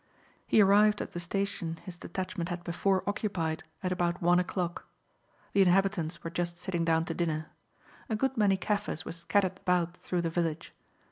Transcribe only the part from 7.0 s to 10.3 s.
to dinner. A good many Kaffirs were scattered about through